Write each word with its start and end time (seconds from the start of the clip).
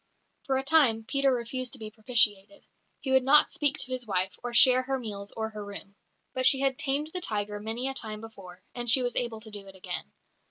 For 0.47 0.57
a 0.57 0.63
time 0.63 1.03
Peter 1.03 1.31
refused 1.31 1.73
to 1.73 1.77
be 1.77 1.91
propitiated; 1.91 2.63
he 3.01 3.11
would 3.11 3.21
not 3.21 3.51
speak 3.51 3.77
to 3.77 3.91
his 3.91 4.07
wife, 4.07 4.31
or 4.41 4.51
share 4.51 4.81
her 4.81 4.97
meals 4.97 5.31
or 5.37 5.49
her 5.51 5.63
room. 5.63 5.93
But 6.33 6.47
she 6.47 6.59
had 6.61 6.79
"tamed 6.79 7.11
the 7.13 7.21
tiger" 7.21 7.59
many 7.59 7.87
a 7.87 7.93
time 7.93 8.19
before, 8.19 8.63
and 8.73 8.89
she 8.89 9.03
was 9.03 9.15
able 9.15 9.41
to 9.41 9.51
do 9.51 9.67
it 9.67 9.75
again. 9.75 10.11